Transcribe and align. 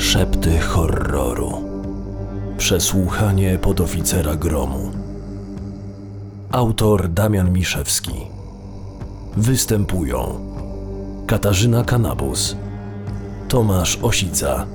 Szepty 0.00 0.58
horroru. 0.58 1.52
Przesłuchanie 2.58 3.58
podoficera 3.58 4.36
gromu. 4.36 4.90
Autor 6.52 7.08
Damian 7.08 7.52
Miszewski. 7.52 8.12
Występują 9.36 10.40
Katarzyna 11.26 11.84
Kanabus, 11.84 12.56
Tomasz 13.48 13.98
Osica, 14.02 14.66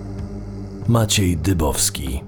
Maciej 0.87 1.37
Dybowski. 1.37 2.23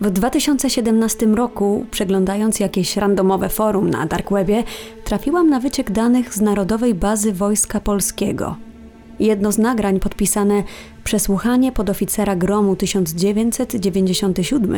W 0.00 0.10
2017 0.10 1.26
roku, 1.26 1.86
przeglądając 1.90 2.60
jakieś 2.60 2.96
randomowe 2.96 3.48
forum 3.48 3.90
na 3.90 4.06
Darkwebie, 4.06 4.64
trafiłam 5.04 5.50
na 5.50 5.60
wyciek 5.60 5.90
danych 5.90 6.34
z 6.34 6.40
Narodowej 6.40 6.94
Bazy 6.94 7.32
Wojska 7.32 7.80
Polskiego. 7.80 8.71
Jedno 9.20 9.52
z 9.52 9.58
nagrań 9.58 10.00
podpisane 10.00 10.62
Przesłuchanie 11.04 11.72
podoficera 11.72 12.36
gromu 12.36 12.76
1997 12.76 14.76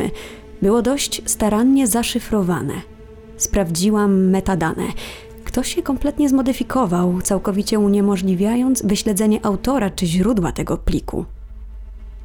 było 0.61 0.81
dość 0.81 1.21
starannie 1.25 1.87
zaszyfrowane. 1.87 2.73
Sprawdziłam 3.37 4.29
metadane. 4.29 4.83
Ktoś 5.43 5.77
je 5.77 5.83
kompletnie 5.83 6.29
zmodyfikował, 6.29 7.21
całkowicie 7.21 7.79
uniemożliwiając 7.79 8.85
wyśledzenie 8.85 9.45
autora 9.45 9.89
czy 9.89 10.05
źródła 10.05 10.51
tego 10.51 10.77
pliku. 10.77 11.25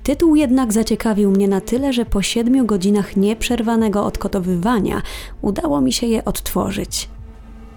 Tytuł 0.03 0.37
jednak 0.37 0.73
zaciekawił 0.73 1.31
mnie 1.31 1.49
na 1.49 1.61
tyle, 1.61 1.93
że 1.93 2.05
po 2.05 2.23
siedmiu 2.23 2.67
godzinach 2.67 3.17
nieprzerwanego 3.17 4.05
odkodowywania 4.05 5.03
udało 5.43 5.81
mi 5.81 5.93
się 5.93 6.07
je 6.07 6.25
odtworzyć. 6.25 7.09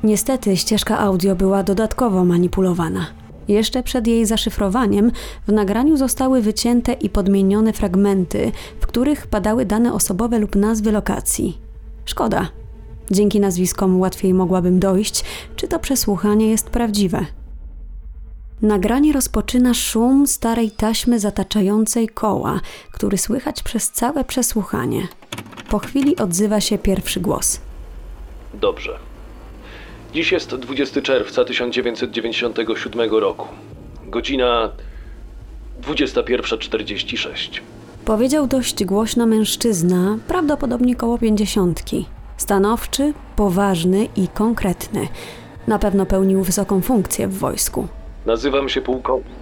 Niestety 0.04 0.58
ścieżka 0.58 1.00
audio 1.00 1.36
była 1.36 1.64
dodatkowo 1.64 2.26
manipulowana. 2.26 3.23
Jeszcze 3.48 3.84
przed 3.84 4.08
jej 4.08 4.26
zaszyfrowaniem 4.26 5.12
w 5.48 5.52
nagraniu 5.52 5.98
zostały 5.98 6.42
wycięte 6.42 6.94
i 6.94 7.10
podmienione 7.10 7.74
fragmenty, 7.74 8.52
w 8.80 8.88
których 8.88 9.28
padały 9.28 9.66
dane 9.66 9.94
osobowe 9.94 10.40
lub 10.40 10.56
nazwy 10.56 10.92
lokacji. 10.92 11.58
Szkoda. 12.06 12.50
Dzięki 13.12 13.40
nazwiskom 13.40 14.00
łatwiej 14.00 14.34
mogłabym 14.34 14.80
dojść, 14.80 15.24
czy 15.56 15.68
to 15.68 15.80
przesłuchanie 15.80 16.50
jest 16.50 16.70
prawdziwe. 16.70 17.26
Nagranie 18.62 19.14
rozpoczyna 19.14 19.74
szum 19.74 20.28
starej 20.28 20.72
taśmy 20.72 21.20
zataczającej 21.20 22.10
koła, 22.10 22.60
który 22.92 23.18
słychać 23.18 23.64
przez 23.64 23.92
całe 23.92 24.24
przesłuchanie. 24.24 25.08
Po 25.70 25.80
chwili 25.80 26.16
odzywa 26.16 26.62
się 26.62 26.78
pierwszy 26.78 27.20
głos. 27.20 27.60
Dobrze. 28.54 29.13
Dziś 30.14 30.32
jest 30.32 30.56
20 30.56 31.02
czerwca 31.02 31.46
1997 31.46 33.12
roku. 33.12 33.48
Godzina 34.06 34.70
21.46. 35.82 37.60
Powiedział 38.06 38.48
dość 38.48 38.86
głośno 38.86 39.26
mężczyzna, 39.26 40.18
prawdopodobnie 40.28 40.96
koło 40.96 41.18
pięćdziesiątki. 41.18 42.06
Stanowczy, 42.38 43.14
poważny 43.36 44.08
i 44.16 44.28
konkretny. 44.28 45.08
Na 45.68 45.80
pewno 45.80 46.06
pełnił 46.06 46.44
wysoką 46.44 46.82
funkcję 46.82 47.28
w 47.28 47.38
wojsku. 47.38 47.88
Nazywam 48.26 48.70
się 48.70 48.82
pułkownik. 48.82 49.34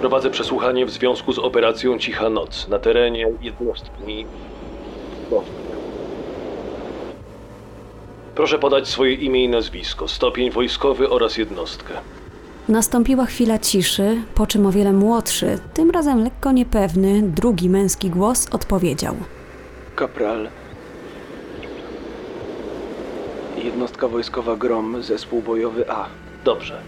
Prowadzę 0.00 0.30
przesłuchanie 0.30 0.86
w 0.86 0.90
związku 0.90 1.32
z 1.32 1.38
operacją 1.38 1.98
Cicha 1.98 2.30
Noc 2.30 2.68
na 2.68 2.78
terenie 2.78 3.26
jednostki. 3.40 4.26
Proszę 8.36 8.58
podać 8.58 8.88
swoje 8.88 9.14
imię 9.14 9.44
i 9.44 9.48
nazwisko, 9.48 10.08
stopień 10.08 10.50
wojskowy 10.50 11.10
oraz 11.10 11.36
jednostkę. 11.36 11.94
Nastąpiła 12.68 13.26
chwila 13.26 13.58
ciszy, 13.58 14.22
po 14.34 14.46
czym 14.46 14.66
o 14.66 14.72
wiele 14.72 14.92
młodszy, 14.92 15.58
tym 15.74 15.90
razem 15.90 16.24
lekko 16.24 16.52
niepewny, 16.52 17.22
drugi 17.22 17.70
męski 17.70 18.10
głos 18.10 18.48
odpowiedział. 18.52 19.14
Kapral. 19.94 20.48
Jednostka 23.64 24.08
wojskowa 24.08 24.56
Grom, 24.56 25.02
zespół 25.02 25.42
bojowy 25.42 25.90
A. 25.90 26.06
Dobrze. 26.44 26.80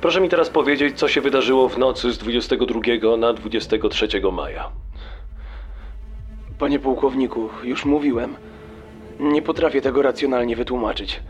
Proszę 0.00 0.20
mi 0.20 0.28
teraz 0.28 0.50
powiedzieć, 0.50 0.98
co 0.98 1.08
się 1.08 1.20
wydarzyło 1.20 1.68
w 1.68 1.78
nocy 1.78 2.12
z 2.12 2.18
22 2.18 3.16
na 3.16 3.32
23 3.32 4.08
maja. 4.32 4.70
Panie 6.58 6.78
pułkowniku, 6.78 7.48
już 7.62 7.84
mówiłem. 7.84 8.34
Nie 9.20 9.42
potrafię 9.42 9.80
tego 9.80 10.02
racjonalnie 10.02 10.56
wytłumaczyć. 10.56 11.20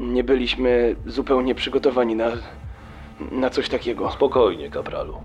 Nie 0.00 0.24
byliśmy 0.24 0.96
zupełnie 1.06 1.54
przygotowani 1.54 2.16
na. 2.16 2.32
na 3.30 3.50
coś 3.50 3.68
takiego. 3.68 4.10
Spokojnie, 4.10 4.70
kapralu. 4.70 5.22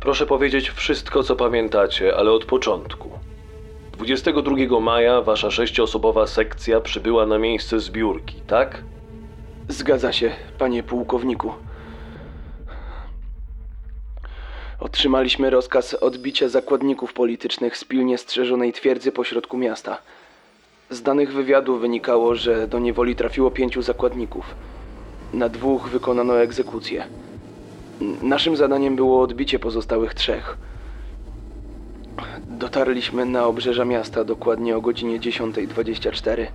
Proszę 0.00 0.26
powiedzieć 0.26 0.70
wszystko, 0.70 1.22
co 1.22 1.36
pamiętacie, 1.36 2.16
ale 2.16 2.30
od 2.32 2.44
początku. 2.44 3.10
22 3.92 4.80
maja 4.80 5.22
wasza 5.22 5.50
sześcioosobowa 5.50 6.26
sekcja 6.26 6.80
przybyła 6.80 7.26
na 7.26 7.38
miejsce 7.38 7.80
zbiórki, 7.80 8.40
tak? 8.46 8.82
Zgadza 9.68 10.12
się, 10.12 10.32
panie 10.58 10.82
pułkowniku. 10.82 11.52
Otrzymaliśmy 14.80 15.50
rozkaz 15.50 15.94
odbicia 15.94 16.48
zakładników 16.48 17.12
politycznych 17.12 17.76
z 17.76 17.84
pilnie 17.84 18.18
strzeżonej 18.18 18.72
twierdzy 18.72 19.12
pośrodku 19.12 19.58
miasta. 19.58 19.98
Z 20.94 21.02
danych 21.02 21.32
wywiadu 21.32 21.78
wynikało, 21.78 22.34
że 22.34 22.68
do 22.68 22.78
niewoli 22.78 23.16
trafiło 23.16 23.50
pięciu 23.50 23.82
zakładników. 23.82 24.54
Na 25.32 25.48
dwóch 25.48 25.88
wykonano 25.88 26.40
egzekucję. 26.40 27.04
Naszym 28.22 28.56
zadaniem 28.56 28.96
było 28.96 29.22
odbicie 29.22 29.58
pozostałych 29.58 30.14
trzech. 30.14 30.58
Dotarliśmy 32.48 33.26
na 33.26 33.46
obrzeża 33.46 33.84
miasta 33.84 34.24
dokładnie 34.24 34.76
o 34.76 34.80
godzinie 34.80 35.20
10.24. 35.20 36.46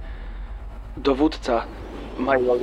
Dowódca, 0.97 1.63
major, 2.19 2.57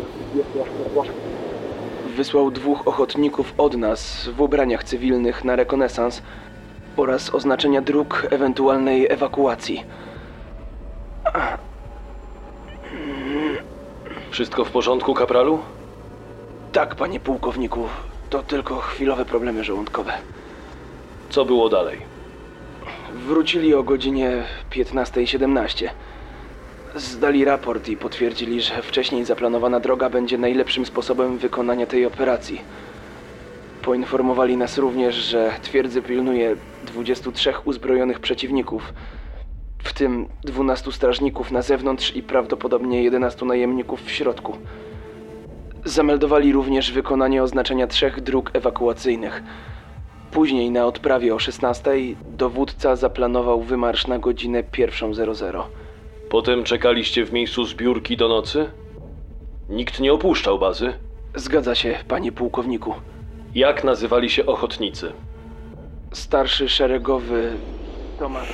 wysłał 2.16 2.50
dwóch 2.50 2.88
ochotników 2.88 3.54
od 3.58 3.76
nas 3.76 4.28
w 4.36 4.40
ubraniach 4.40 4.84
cywilnych 4.84 5.44
na 5.44 5.56
rekonesans 5.56 6.22
oraz 6.96 7.34
oznaczenia 7.34 7.82
dróg 7.82 8.26
ewentualnej 8.30 9.06
ewakuacji. 9.12 9.84
Wszystko 14.36 14.64
w 14.64 14.70
porządku, 14.70 15.14
kapralu? 15.14 15.58
Tak, 16.72 16.94
panie 16.94 17.20
pułkowniku, 17.20 17.88
to 18.30 18.42
tylko 18.42 18.78
chwilowe 18.78 19.24
problemy 19.24 19.64
żołądkowe. 19.64 20.12
Co 21.30 21.44
było 21.44 21.68
dalej? 21.68 21.98
Wrócili 23.12 23.74
o 23.74 23.82
godzinie 23.82 24.44
15.17. 24.70 25.88
Zdali 26.94 27.44
raport 27.44 27.88
i 27.88 27.96
potwierdzili, 27.96 28.60
że 28.60 28.82
wcześniej 28.82 29.24
zaplanowana 29.24 29.80
droga 29.80 30.10
będzie 30.10 30.38
najlepszym 30.38 30.86
sposobem 30.86 31.38
wykonania 31.38 31.86
tej 31.86 32.06
operacji. 32.06 32.60
Poinformowali 33.82 34.56
nas 34.56 34.78
również, 34.78 35.14
że 35.14 35.52
twierdzy 35.62 36.02
pilnuje 36.02 36.56
23 36.84 37.52
uzbrojonych 37.64 38.20
przeciwników, 38.20 38.92
w 39.86 39.92
tym 39.92 40.28
12 40.44 40.92
strażników 40.92 41.50
na 41.50 41.62
zewnątrz 41.62 42.16
i 42.16 42.22
prawdopodobnie 42.22 43.02
11 43.02 43.46
najemników 43.46 44.04
w 44.04 44.10
środku. 44.10 44.56
Zameldowali 45.84 46.52
również 46.52 46.92
wykonanie 46.92 47.42
oznaczenia 47.42 47.86
trzech 47.86 48.20
dróg 48.20 48.50
ewakuacyjnych. 48.54 49.42
Później 50.30 50.70
na 50.70 50.86
odprawie 50.86 51.34
o 51.34 51.38
16 51.38 51.90
dowódca 52.28 52.96
zaplanował 52.96 53.60
wymarsz 53.62 54.06
na 54.06 54.18
godzinę 54.18 54.62
1.00. 54.62 55.62
Potem 56.28 56.64
czekaliście 56.64 57.24
w 57.24 57.32
miejscu 57.32 57.64
zbiórki 57.64 58.16
do 58.16 58.28
nocy? 58.28 58.70
Nikt 59.68 60.00
nie 60.00 60.12
opuszczał 60.12 60.58
bazy? 60.58 60.92
Zgadza 61.34 61.74
się, 61.74 61.98
panie 62.08 62.32
pułkowniku. 62.32 62.94
Jak 63.54 63.84
nazywali 63.84 64.30
się 64.30 64.46
ochotnicy? 64.46 65.12
Starszy 66.12 66.68
szeregowy 66.68 67.52
Tomasz 68.18 68.48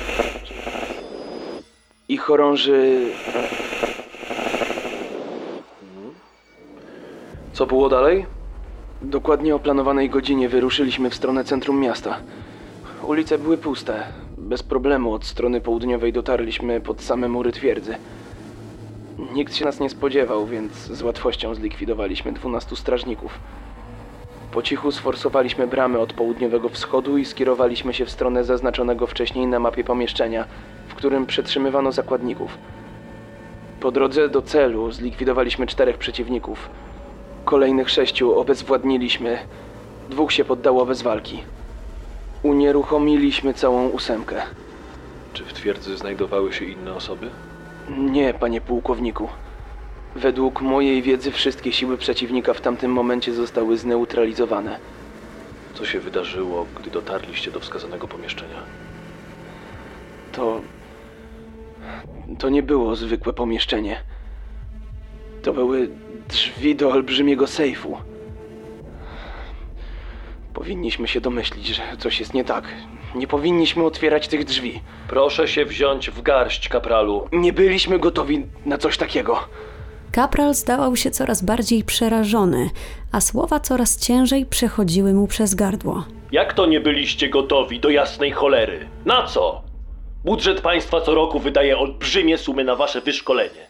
i 2.12 2.16
chorąży 2.16 3.10
Co 7.52 7.66
było 7.66 7.88
dalej? 7.88 8.26
dokładnie 9.02 9.54
o 9.54 9.58
planowanej 9.58 10.10
godzinie 10.10 10.48
wyruszyliśmy 10.48 11.10
w 11.10 11.14
stronę 11.14 11.44
centrum 11.44 11.80
miasta. 11.80 12.18
Ulice 13.02 13.38
były 13.38 13.58
puste. 13.58 14.02
Bez 14.38 14.62
problemu 14.62 15.12
od 15.14 15.24
strony 15.24 15.60
południowej 15.60 16.12
dotarliśmy 16.12 16.80
pod 16.80 17.02
same 17.02 17.28
mury 17.28 17.52
twierdzy. 17.52 17.94
Nikt 19.34 19.54
się 19.54 19.64
nas 19.64 19.80
nie 19.80 19.90
spodziewał, 19.90 20.46
więc 20.46 20.72
z 20.72 21.02
łatwością 21.02 21.54
zlikwidowaliśmy 21.54 22.32
12 22.32 22.76
strażników. 22.76 23.38
Po 24.52 24.62
cichu 24.62 24.92
sforsowaliśmy 24.92 25.66
bramy 25.66 25.98
od 25.98 26.12
południowego 26.12 26.68
wschodu 26.68 27.18
i 27.18 27.24
skierowaliśmy 27.24 27.94
się 27.94 28.04
w 28.04 28.10
stronę 28.10 28.44
zaznaczonego 28.44 29.06
wcześniej 29.06 29.46
na 29.46 29.58
mapie 29.58 29.84
pomieszczenia, 29.84 30.44
którym 31.02 31.26
przetrzymywano 31.26 31.92
zakładników. 31.92 32.58
Po 33.80 33.90
drodze 33.90 34.28
do 34.28 34.42
celu 34.42 34.92
zlikwidowaliśmy 34.92 35.66
czterech 35.66 35.98
przeciwników. 35.98 36.68
Kolejnych 37.44 37.90
sześciu 37.90 38.38
obezwładniliśmy. 38.38 39.38
Dwóch 40.10 40.32
się 40.32 40.44
poddało 40.44 40.86
bez 40.86 41.02
walki. 41.02 41.42
Unieruchomiliśmy 42.42 43.54
całą 43.54 43.88
ósemkę. 43.88 44.42
Czy 45.32 45.44
w 45.44 45.52
twierdzy 45.52 45.96
znajdowały 45.96 46.52
się 46.52 46.64
inne 46.64 46.94
osoby? 46.94 47.30
Nie, 47.98 48.34
panie 48.34 48.60
pułkowniku. 48.60 49.28
Według 50.16 50.60
mojej 50.60 51.02
wiedzy 51.02 51.30
wszystkie 51.32 51.72
siły 51.72 51.96
przeciwnika 51.98 52.54
w 52.54 52.60
tamtym 52.60 52.92
momencie 52.92 53.34
zostały 53.34 53.76
zneutralizowane. 53.78 54.78
Co 55.74 55.84
się 55.84 56.00
wydarzyło, 56.00 56.66
gdy 56.80 56.90
dotarliście 56.90 57.50
do 57.50 57.60
wskazanego 57.60 58.08
pomieszczenia? 58.08 58.62
To. 60.32 60.60
To 62.38 62.48
nie 62.48 62.62
było 62.62 62.96
zwykłe 62.96 63.32
pomieszczenie. 63.32 64.00
To 65.42 65.52
były 65.52 65.88
drzwi 66.28 66.76
do 66.76 66.90
olbrzymiego 66.90 67.46
sejfu. 67.46 67.96
Powinniśmy 70.54 71.08
się 71.08 71.20
domyślić, 71.20 71.66
że 71.66 71.82
coś 71.98 72.20
jest 72.20 72.34
nie 72.34 72.44
tak. 72.44 72.64
Nie 73.14 73.26
powinniśmy 73.26 73.84
otwierać 73.84 74.28
tych 74.28 74.44
drzwi. 74.44 74.80
Proszę 75.08 75.48
się 75.48 75.64
wziąć 75.64 76.10
w 76.10 76.22
garść, 76.22 76.68
kapralu. 76.68 77.28
Nie 77.32 77.52
byliśmy 77.52 77.98
gotowi 77.98 78.46
na 78.66 78.78
coś 78.78 78.96
takiego. 78.96 79.38
Kapral 80.12 80.54
zdawał 80.54 80.96
się 80.96 81.10
coraz 81.10 81.42
bardziej 81.42 81.84
przerażony, 81.84 82.70
a 83.12 83.20
słowa 83.20 83.60
coraz 83.60 83.98
ciężej 83.98 84.46
przechodziły 84.46 85.12
mu 85.14 85.26
przez 85.26 85.54
gardło. 85.54 86.04
Jak 86.32 86.52
to 86.52 86.66
nie 86.66 86.80
byliście 86.80 87.28
gotowi 87.28 87.80
do 87.80 87.90
jasnej 87.90 88.30
cholery? 88.30 88.88
Na 89.04 89.26
co? 89.26 89.62
Budżet 90.24 90.60
państwa 90.60 91.00
co 91.00 91.14
roku 91.14 91.38
wydaje 91.40 91.78
olbrzymie 91.78 92.38
sumy 92.38 92.64
na 92.64 92.76
wasze 92.76 93.00
wyszkolenie. 93.00 93.66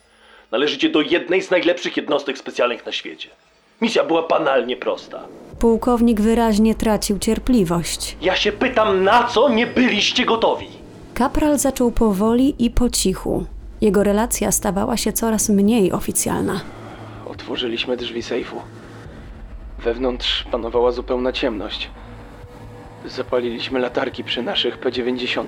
Należycie 0.51 0.89
do 0.89 1.01
jednej 1.01 1.43
z 1.43 1.51
najlepszych 1.51 1.97
jednostek 1.97 2.39
specjalnych 2.39 2.87
na 2.87 2.93
świecie. 2.93 3.29
Misja 3.81 4.05
była 4.05 4.29
banalnie 4.29 4.77
prosta. 4.77 5.25
Pułkownik 5.59 6.21
wyraźnie 6.21 6.75
tracił 6.75 7.19
cierpliwość. 7.19 8.17
Ja 8.23 8.37
się 8.37 8.53
pytam, 8.53 9.05
na 9.05 9.25
co 9.25 9.49
nie 9.49 9.67
byliście 9.67 10.25
gotowi? 10.25 10.69
Kapral 11.15 11.59
zaczął 11.59 11.91
powoli 11.91 12.55
i 12.65 12.71
po 12.71 12.91
cichu. 12.91 13.47
Jego 13.81 14.03
relacja 14.03 14.53
stawała 14.53 14.97
się 14.97 15.13
coraz 15.13 15.49
mniej 15.49 15.93
oficjalna. 15.93 16.61
Otworzyliśmy 17.27 17.97
drzwi 17.97 18.23
sejfu. 18.23 18.63
Wewnątrz 19.79 20.45
panowała 20.51 20.93
zupełna 20.93 21.33
ciemność. 21.33 21.91
Zapaliliśmy 23.07 23.79
latarki 23.81 24.25
przy 24.25 24.43
naszych 24.43 24.81
P90. 24.81 25.47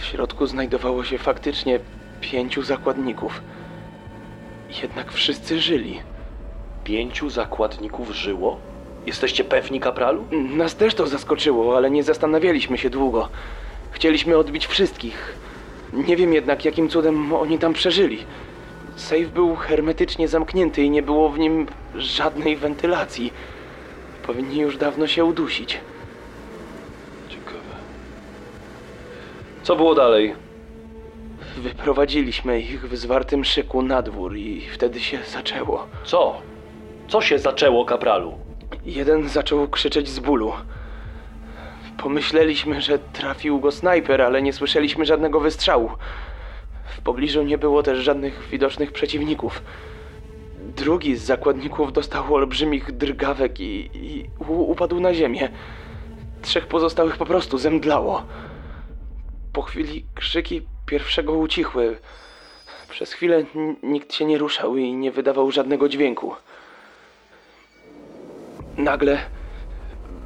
W 0.00 0.04
środku 0.04 0.46
znajdowało 0.46 1.04
się 1.04 1.18
faktycznie 1.18 1.80
pięciu 2.20 2.62
zakładników. 2.62 3.42
Jednak 4.82 5.12
wszyscy 5.12 5.60
żyli. 5.60 6.00
Pięciu 6.84 7.30
zakładników 7.30 8.10
żyło? 8.10 8.60
Jesteście 9.06 9.44
pewni, 9.44 9.80
kapralu? 9.80 10.24
Nas 10.30 10.76
też 10.76 10.94
to 10.94 11.06
zaskoczyło, 11.06 11.76
ale 11.76 11.90
nie 11.90 12.02
zastanawialiśmy 12.02 12.78
się 12.78 12.90
długo. 12.90 13.28
Chcieliśmy 13.90 14.36
odbić 14.36 14.66
wszystkich. 14.66 15.34
Nie 15.92 16.16
wiem 16.16 16.34
jednak, 16.34 16.64
jakim 16.64 16.88
cudem 16.88 17.32
oni 17.32 17.58
tam 17.58 17.72
przeżyli. 17.72 18.24
Sejf 18.96 19.30
był 19.30 19.56
hermetycznie 19.56 20.28
zamknięty 20.28 20.82
i 20.82 20.90
nie 20.90 21.02
było 21.02 21.30
w 21.30 21.38
nim 21.38 21.66
żadnej 21.94 22.56
wentylacji. 22.56 23.32
Powinni 24.26 24.60
już 24.60 24.76
dawno 24.76 25.06
się 25.06 25.24
udusić. 25.24 25.80
Co 29.70 29.76
było 29.76 29.94
dalej? 29.94 30.34
Wyprowadziliśmy 31.56 32.60
ich 32.60 32.88
w 32.88 32.96
zwartym 32.96 33.44
szyku 33.44 33.82
na 33.82 34.02
dwór 34.02 34.36
i 34.36 34.60
wtedy 34.60 35.00
się 35.00 35.18
zaczęło. 35.32 35.86
Co? 36.04 36.40
Co 37.08 37.20
się 37.20 37.38
zaczęło, 37.38 37.84
kapralu? 37.84 38.34
Jeden 38.84 39.28
zaczął 39.28 39.68
krzyczeć 39.68 40.08
z 40.08 40.18
bólu. 40.18 40.52
Pomyśleliśmy, 41.98 42.80
że 42.80 42.98
trafił 42.98 43.60
go 43.60 43.72
snajper, 43.72 44.22
ale 44.22 44.42
nie 44.42 44.52
słyszeliśmy 44.52 45.04
żadnego 45.04 45.40
wystrzału. 45.40 45.90
W 46.84 47.00
pobliżu 47.00 47.42
nie 47.42 47.58
było 47.58 47.82
też 47.82 47.98
żadnych 47.98 48.48
widocznych 48.48 48.92
przeciwników. 48.92 49.62
Drugi 50.76 51.16
z 51.16 51.22
zakładników 51.22 51.92
dostał 51.92 52.34
olbrzymich 52.34 52.92
drgawek 52.92 53.60
i, 53.60 53.90
i 53.94 54.30
upadł 54.48 55.00
na 55.00 55.14
ziemię. 55.14 55.48
Trzech 56.42 56.66
pozostałych 56.66 57.16
po 57.16 57.26
prostu 57.26 57.58
zemdlało. 57.58 58.22
Po 59.52 59.62
chwili 59.62 60.04
krzyki 60.14 60.62
pierwszego 60.86 61.32
ucichły. 61.32 61.98
Przez 62.88 63.12
chwilę 63.12 63.44
nikt 63.82 64.14
się 64.14 64.24
nie 64.24 64.38
ruszał 64.38 64.76
i 64.76 64.92
nie 64.92 65.12
wydawał 65.12 65.50
żadnego 65.50 65.88
dźwięku. 65.88 66.34
Nagle, 68.76 69.18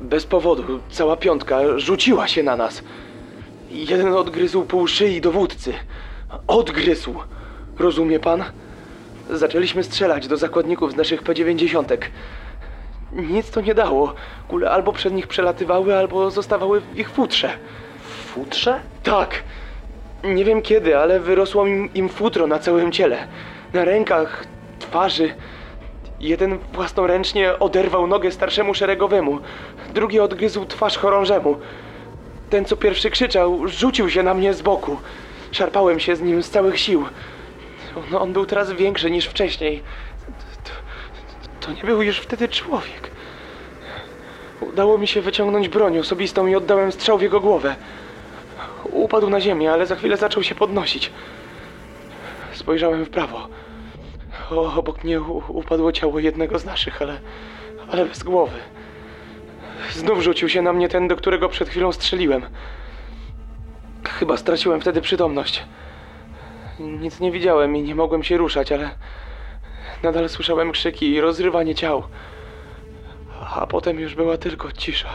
bez 0.00 0.26
powodu, 0.26 0.80
cała 0.90 1.16
piątka 1.16 1.78
rzuciła 1.78 2.28
się 2.28 2.42
na 2.42 2.56
nas. 2.56 2.82
Jeden 3.70 4.14
odgryzł 4.14 4.64
pół 4.64 4.86
szyi 4.86 5.20
dowódcy. 5.20 5.74
Odgryzł. 6.46 7.14
Rozumie 7.78 8.20
pan? 8.20 8.44
Zaczęliśmy 9.30 9.84
strzelać 9.84 10.28
do 10.28 10.36
zakładników 10.36 10.92
z 10.92 10.96
naszych 10.96 11.22
P90. 11.22 11.98
Nic 13.12 13.50
to 13.50 13.60
nie 13.60 13.74
dało. 13.74 14.14
Kule 14.48 14.70
albo 14.70 14.92
przed 14.92 15.14
nich 15.14 15.26
przelatywały, 15.26 15.96
albo 15.96 16.30
zostawały 16.30 16.80
w 16.80 16.98
ich 16.98 17.10
futrze. 17.10 17.58
Futrze? 18.34 18.80
Tak. 19.02 19.42
Nie 20.24 20.44
wiem 20.44 20.62
kiedy, 20.62 20.98
ale 20.98 21.20
wyrosło 21.20 21.66
im, 21.66 21.94
im 21.94 22.08
futro 22.08 22.46
na 22.46 22.58
całym 22.58 22.92
ciele. 22.92 23.28
Na 23.72 23.84
rękach, 23.84 24.46
twarzy. 24.78 25.34
Jeden 26.20 26.58
własnoręcznie 26.72 27.58
oderwał 27.58 28.06
nogę 28.06 28.30
starszemu 28.30 28.74
szeregowemu. 28.74 29.38
Drugi 29.94 30.20
odgryzł 30.20 30.64
twarz 30.64 30.98
chorążemu. 30.98 31.58
Ten, 32.50 32.64
co 32.64 32.76
pierwszy 32.76 33.10
krzyczał, 33.10 33.68
rzucił 33.68 34.10
się 34.10 34.22
na 34.22 34.34
mnie 34.34 34.54
z 34.54 34.62
boku. 34.62 34.96
Szarpałem 35.52 36.00
się 36.00 36.16
z 36.16 36.20
nim 36.20 36.42
z 36.42 36.50
całych 36.50 36.80
sił. 36.80 37.04
On, 37.96 38.22
on 38.22 38.32
był 38.32 38.46
teraz 38.46 38.72
większy 38.72 39.10
niż 39.10 39.26
wcześniej. 39.26 39.82
To, 40.64 40.70
to 41.66 41.72
nie 41.72 41.82
był 41.82 42.02
już 42.02 42.18
wtedy 42.18 42.48
człowiek. 42.48 43.10
Udało 44.60 44.98
mi 44.98 45.06
się 45.06 45.20
wyciągnąć 45.20 45.68
broń 45.68 45.98
osobistą 45.98 46.46
i 46.46 46.54
oddałem 46.54 46.92
strzał 46.92 47.18
w 47.18 47.22
jego 47.22 47.40
głowę. 47.40 47.76
Upadł 49.04 49.30
na 49.30 49.40
ziemię, 49.40 49.72
ale 49.72 49.86
za 49.86 49.96
chwilę 49.96 50.16
zaczął 50.16 50.42
się 50.42 50.54
podnosić. 50.54 51.12
Spojrzałem 52.52 53.04
w 53.04 53.10
prawo. 53.10 53.48
O, 54.50 54.74
obok 54.74 55.04
mnie 55.04 55.20
upadło 55.48 55.92
ciało 55.92 56.18
jednego 56.18 56.58
z 56.58 56.64
naszych, 56.64 57.02
ale, 57.02 57.20
ale 57.90 58.06
bez 58.06 58.22
głowy. 58.22 58.58
Znów 59.92 60.22
rzucił 60.22 60.48
się 60.48 60.62
na 60.62 60.72
mnie 60.72 60.88
ten, 60.88 61.08
do 61.08 61.16
którego 61.16 61.48
przed 61.48 61.68
chwilą 61.68 61.92
strzeliłem. 61.92 62.42
Chyba 64.04 64.36
straciłem 64.36 64.80
wtedy 64.80 65.00
przytomność. 65.00 65.64
Nic 66.78 67.20
nie 67.20 67.32
widziałem 67.32 67.76
i 67.76 67.82
nie 67.82 67.94
mogłem 67.94 68.22
się 68.22 68.36
ruszać, 68.36 68.72
ale 68.72 68.90
nadal 70.02 70.28
słyszałem 70.28 70.72
krzyki 70.72 71.10
i 71.10 71.20
rozrywanie 71.20 71.74
ciał. 71.74 72.02
A 73.54 73.66
potem 73.66 74.00
już 74.00 74.14
była 74.14 74.36
tylko 74.36 74.72
cisza. 74.72 75.10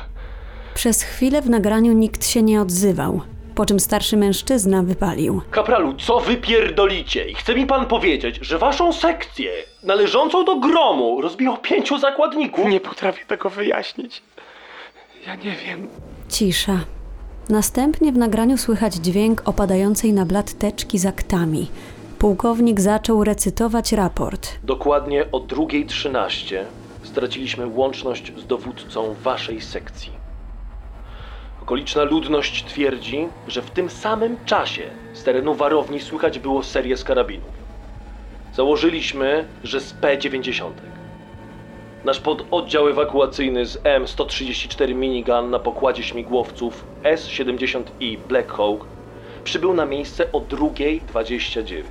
Przez 0.73 1.01
chwilę 1.03 1.41
w 1.41 1.49
nagraniu 1.49 1.93
nikt 1.93 2.25
się 2.25 2.41
nie 2.43 2.61
odzywał, 2.61 3.21
po 3.59 3.65
czym 3.65 3.79
starszy 3.79 4.17
mężczyzna 4.17 4.83
wypalił. 4.83 5.41
Kapralu, 5.51 5.93
co 5.93 6.19
wy 6.19 6.37
pierdolicie? 6.37 7.29
I 7.29 7.35
chce 7.35 7.55
mi 7.55 7.65
pan 7.65 7.85
powiedzieć, 7.85 8.39
że 8.41 8.57
waszą 8.57 8.93
sekcję, 8.93 9.51
należącą 9.83 10.45
do 10.45 10.55
gromu, 10.55 11.21
rozbiło 11.21 11.57
pięciu 11.57 11.97
zakładników? 11.97 12.69
Nie 12.69 12.79
potrafię 12.79 13.25
tego 13.25 13.49
wyjaśnić. 13.49 14.21
Ja 15.27 15.35
nie 15.35 15.51
wiem. 15.65 15.87
Cisza. 16.29 16.79
Następnie 17.49 18.11
w 18.11 18.17
nagraniu 18.17 18.57
słychać 18.57 18.93
dźwięk 18.95 19.41
opadającej 19.45 20.13
na 20.13 20.25
blat 20.25 20.53
teczki 20.53 20.99
z 20.99 21.05
aktami. 21.05 21.67
Pułkownik 22.19 22.81
zaczął 22.81 23.23
recytować 23.23 23.91
raport. 23.91 24.49
Dokładnie 24.63 25.25
o 25.31 25.39
2.13 25.39 26.63
straciliśmy 27.03 27.67
łączność 27.67 28.31
z 28.37 28.47
dowódcą 28.47 29.15
waszej 29.23 29.61
sekcji. 29.61 30.18
Okoliczna 31.69 32.03
ludność 32.03 32.65
twierdzi, 32.65 33.27
że 33.47 33.61
w 33.61 33.71
tym 33.71 33.89
samym 33.89 34.37
czasie 34.45 34.91
z 35.13 35.23
terenu 35.23 35.53
warowni 35.55 35.99
słychać 35.99 36.39
było 36.39 36.63
serię 36.63 36.97
z 36.97 37.03
karabinów. 37.03 37.53
Założyliśmy, 38.53 39.45
że 39.63 39.79
z 39.79 39.93
P-90. 39.93 40.71
Nasz 42.03 42.19
pododdział 42.19 42.87
ewakuacyjny 42.87 43.65
z 43.65 43.77
M134 43.83 44.95
minigun 44.95 45.49
na 45.49 45.59
pokładzie 45.59 46.03
śmigłowców 46.03 46.85
S-70i 47.03 48.17
Black 48.17 48.51
Hawk 48.51 48.87
przybył 49.43 49.73
na 49.73 49.85
miejsce 49.85 50.31
o 50.31 50.39
2.29. 50.39 51.83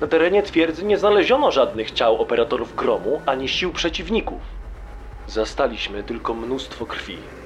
Na 0.00 0.06
terenie 0.06 0.42
twierdzy 0.42 0.84
nie 0.84 0.98
znaleziono 0.98 1.52
żadnych 1.52 1.90
ciał 1.90 2.16
operatorów 2.16 2.74
gromu 2.74 3.22
ani 3.26 3.48
sił 3.48 3.72
przeciwników. 3.72 4.42
Zastaliśmy 5.26 6.02
tylko 6.04 6.34
mnóstwo 6.34 6.86
krwi, 6.86 7.37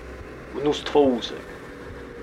mnóstwo 0.55 1.01
łusek, 1.01 1.63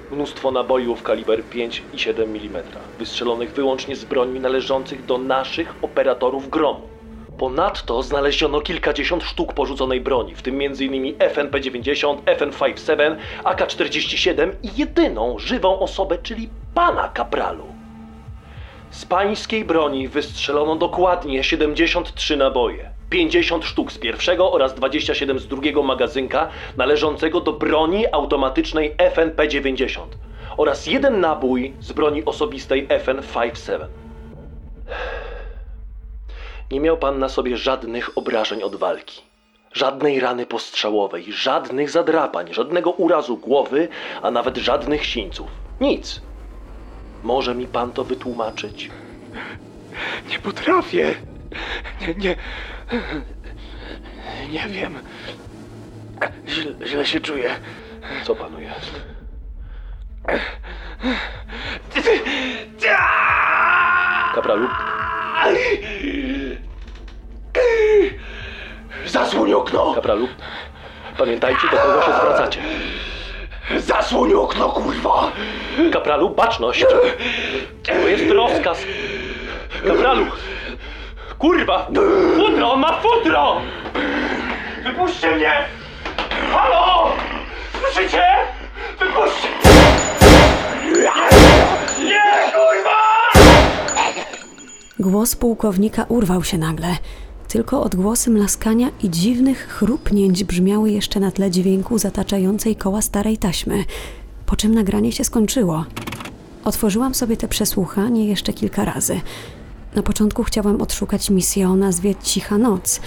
mnóstwo 0.10 0.52
nabojów 0.52 1.04
kaliber 1.04 1.50
5 1.50 1.88
i 1.94 2.00
7 2.00 2.36
mm, 2.36 2.64
wystrzelonych 2.98 3.54
wyłącznie 3.54 3.96
z 3.96 4.06
broni 4.06 4.40
należących 4.40 5.06
do 5.06 5.18
naszych 5.18 5.76
operatorów 5.82 6.50
gromu. 6.50 6.90
Ponadto 7.38 8.04
znaleziono 8.04 8.62
kilkadziesiąt 8.62 9.24
sztuk 9.24 9.54
porzuconej 9.54 10.02
broni, 10.02 10.36
w 10.36 10.42
tym 10.42 10.56
m.in. 10.62 11.18
FNP-90, 11.18 12.18
FN-57, 12.26 13.16
AK-47 13.44 14.52
i 14.64 14.78
jedyną 14.78 15.40
żywą 15.40 15.80
osobę, 15.80 16.18
czyli 16.18 16.50
pana 16.74 17.10
Kapralu. 17.10 17.79
Z 18.92 19.06
pańskiej 19.06 19.66
broni 19.66 20.08
wystrzelono 20.08 20.76
dokładnie 20.76 21.44
73 21.44 22.38
naboje. 22.38 22.90
50 23.10 23.66
sztuk 23.66 23.92
z 23.92 23.98
pierwszego 23.98 24.52
oraz 24.52 24.76
27 24.76 25.40
z 25.40 25.48
drugiego 25.48 25.84
magazynka 25.84 26.50
należącego 26.78 27.42
do 27.42 27.54
broni 27.54 28.06
automatycznej 28.12 28.96
FNP-90 28.98 30.06
oraz 30.58 30.88
jeden 30.88 31.20
nabój 31.20 31.74
z 31.80 31.92
broni 31.92 32.26
osobistej 32.26 32.88
FN-57. 32.88 33.86
Nie 36.72 36.80
miał 36.80 36.98
pan 36.98 37.20
na 37.20 37.30
sobie 37.30 37.58
żadnych 37.58 38.18
obrażeń 38.18 38.64
od 38.64 38.76
walki. 38.76 39.22
Żadnej 39.74 40.20
rany 40.20 40.46
postrzałowej, 40.46 41.26
żadnych 41.30 41.90
zadrapań, 41.90 42.54
żadnego 42.54 42.92
urazu 42.92 43.38
głowy, 43.38 43.88
a 44.22 44.32
nawet 44.32 44.58
żadnych 44.58 45.06
sińców. 45.06 45.52
Nic. 45.82 46.29
Może 47.24 47.56
mi 47.56 47.68
pan 47.68 47.92
to 47.92 48.04
wytłumaczyć? 48.04 48.90
Nie 50.30 50.40
potrafię. 50.40 51.16
Nie, 52.02 52.14
nie. 52.16 52.36
Nie 54.52 54.68
wiem. 54.70 55.00
Źle, 56.48 56.88
źle 56.88 57.06
się 57.06 57.20
czuję. 57.20 57.56
Co 58.24 58.36
panu 58.36 58.60
jest? 58.60 58.92
Kapralu, 64.36 64.68
Zasłoń 69.06 69.54
okno! 69.54 69.94
kapralu, 69.94 70.28
pamiętajcie 71.18 71.68
do 71.72 71.78
kogo 71.78 72.02
się 72.02 72.14
zwracacie. 72.14 72.62
Zasłoń 73.78 74.34
okno, 74.34 74.70
kurwa! 74.70 75.32
Kapralu, 75.94 76.30
baczność! 76.30 76.86
To 77.84 77.94
jest 78.08 78.32
rozkaz! 78.32 78.84
Kapralu! 79.88 80.26
Kurwa! 81.38 81.88
Futro! 82.38 82.72
On 82.72 82.80
ma 82.80 83.02
futro! 83.02 83.62
Wypuśćcie 84.84 85.36
mnie! 85.36 85.54
Halo! 86.52 87.12
Słyszycie? 87.82 88.24
Wypuśćcie! 89.00 89.48
Nie, 92.04 92.52
kurwa! 92.52 93.00
Głos 95.00 95.36
pułkownika 95.36 96.06
urwał 96.10 96.44
się 96.44 96.58
nagle. 96.58 96.88
Tylko 97.50 97.84
odgłosy 97.84 98.30
mlaskania 98.30 98.90
i 99.04 99.10
dziwnych 99.10 99.68
chrupnięć 99.68 100.44
brzmiały 100.44 100.92
jeszcze 100.92 101.20
na 101.20 101.32
tle 101.32 101.52
dźwięku 101.52 101.98
zataczającej 101.98 102.76
koła 102.76 103.02
starej 103.02 103.38
taśmy, 103.38 103.84
po 104.46 104.56
czym 104.56 104.76
nagranie 104.76 105.12
się 105.12 105.24
skończyło. 105.24 105.86
Otworzyłam 106.64 107.16
sobie 107.16 107.38
te 107.38 107.48
przesłuchanie 107.48 108.28
jeszcze 108.28 108.54
kilka 108.54 108.86
razy. 108.86 109.22
Na 109.96 110.04
początku 110.04 110.44
chciałam 110.44 110.82
odszukać 110.82 111.30
misję 111.30 111.70
o 111.70 111.76
nazwie 111.76 112.16
Cicha 112.16 112.58
Noc. 112.58 113.02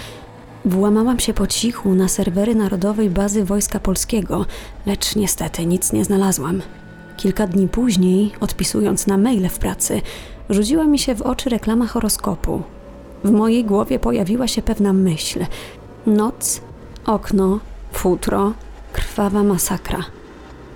Włamałam 0.65 1.19
się 1.19 1.33
po 1.33 1.47
cichu 1.47 1.95
na 1.95 2.07
serwery 2.07 2.55
Narodowej 2.55 3.09
Bazy 3.09 3.45
Wojska 3.45 3.79
Polskiego, 3.79 4.45
lecz 4.85 5.15
niestety 5.15 5.65
nic 5.65 5.93
nie 5.93 6.05
znalazłam. 6.05 6.61
Kilka 7.17 7.47
dni 7.47 7.67
później, 7.67 8.31
odpisując 8.39 9.07
na 9.07 9.17
maile 9.17 9.49
w 9.49 9.59
pracy, 9.59 10.01
rzuciła 10.49 10.85
mi 10.85 10.99
się 10.99 11.15
w 11.15 11.21
oczy 11.21 11.49
reklama 11.49 11.87
horoskopu. 11.87 12.63
W 13.23 13.31
mojej 13.31 13.65
głowie 13.65 13.99
pojawiła 13.99 14.47
się 14.47 14.61
pewna 14.61 14.93
myśl. 14.93 15.45
Noc, 16.05 16.61
okno, 17.05 17.59
futro, 17.93 18.53
krwawa 18.93 19.43
masakra. 19.43 19.99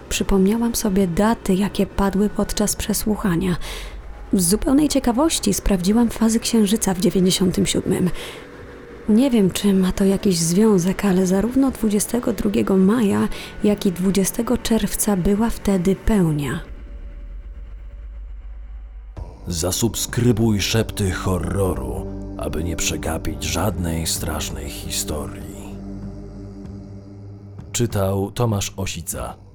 Przypomniałam 0.10 0.76
sobie 0.76 1.08
daty, 1.08 1.54
jakie 1.54 1.86
padły 1.86 2.30
podczas 2.30 2.76
przesłuchania. 2.76 3.56
Z 4.34 4.50
zupełnej 4.50 4.90
ciekawości 4.90 5.54
sprawdziłam 5.54 6.10
fazy 6.10 6.40
księżyca 6.40 6.94
w 6.94 7.00
97. 7.00 8.10
Nie 9.10 9.30
wiem, 9.30 9.52
czy 9.52 9.74
ma 9.74 9.92
to 9.92 10.06
jakiś 10.06 10.38
związek, 10.38 11.06
ale 11.06 11.28
zarówno 11.28 11.72
22 11.72 12.78
maja, 12.78 13.28
jak 13.64 13.86
i 13.86 13.92
20 13.92 14.44
czerwca 14.64 15.18
była 15.18 15.50
wtedy 15.50 15.96
pełnia. 15.96 16.60
Zasubskrybuj 19.48 20.62
szepty 20.62 21.12
horroru, 21.12 22.06
aby 22.38 22.64
nie 22.64 22.76
przegapić 22.76 23.44
żadnej 23.44 24.08
strasznej 24.08 24.70
historii. 24.70 25.76
Czytał 27.72 28.32
Tomasz 28.32 28.74
Osica. 28.78 29.47